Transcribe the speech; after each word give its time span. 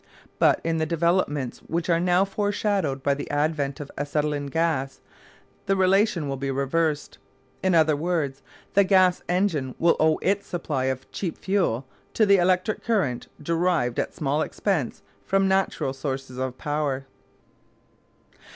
But 0.39 0.61
in 0.63 0.77
the 0.79 0.87
developments 0.87 1.59
which 1.59 1.87
are 1.87 1.99
now 1.99 2.25
foreshadowed 2.25 3.03
by 3.03 3.13
the 3.13 3.29
advent 3.29 3.79
of 3.79 3.91
acetylene 3.99 4.47
gas 4.47 4.99
the 5.67 5.75
relation 5.75 6.27
will 6.27 6.37
be 6.37 6.49
reversed. 6.49 7.19
In 7.61 7.75
other 7.75 7.95
words, 7.95 8.41
the 8.73 8.83
gas 8.83 9.21
engine 9.29 9.75
will 9.77 9.95
owe 9.99 10.17
its 10.23 10.47
supply 10.47 10.85
of 10.85 11.11
cheap 11.11 11.37
fuel 11.37 11.85
to 12.15 12.25
the 12.25 12.37
electric 12.37 12.83
current 12.83 13.27
derived 13.39 13.99
at 13.99 14.15
small 14.15 14.41
expense 14.41 15.03
from 15.23 15.47
natural 15.47 15.93
sources 15.93 16.39
of 16.39 16.57
power. 16.57 17.05